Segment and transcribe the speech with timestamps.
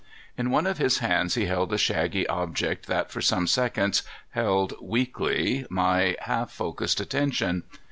[0.35, 4.73] In one of his hands he held a shaggy object that for some seconds held,
[4.81, 7.61] weakly, my half focused attention.